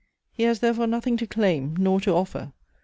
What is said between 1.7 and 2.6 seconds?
nor to offer.